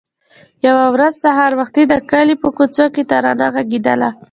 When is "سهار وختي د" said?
1.23-1.93